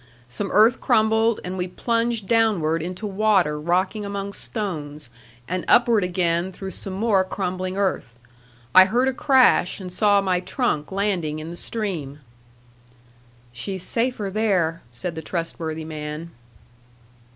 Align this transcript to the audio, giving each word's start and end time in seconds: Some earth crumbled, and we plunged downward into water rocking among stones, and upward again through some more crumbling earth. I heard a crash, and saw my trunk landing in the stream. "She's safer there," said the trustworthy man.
Some 0.29 0.49
earth 0.51 0.81
crumbled, 0.81 1.39
and 1.43 1.59
we 1.59 1.67
plunged 1.67 2.27
downward 2.27 2.81
into 2.81 3.05
water 3.05 3.59
rocking 3.61 4.03
among 4.03 4.33
stones, 4.33 5.11
and 5.47 5.63
upward 5.67 6.03
again 6.03 6.51
through 6.51 6.71
some 6.71 6.93
more 6.93 7.23
crumbling 7.23 7.77
earth. 7.77 8.17
I 8.73 8.85
heard 8.85 9.07
a 9.07 9.13
crash, 9.13 9.79
and 9.79 9.93
saw 9.93 10.19
my 10.19 10.39
trunk 10.39 10.91
landing 10.91 11.37
in 11.37 11.51
the 11.51 11.55
stream. 11.55 12.17
"She's 13.53 13.83
safer 13.83 14.31
there," 14.31 14.81
said 14.91 15.13
the 15.13 15.21
trustworthy 15.21 15.85
man. 15.85 16.31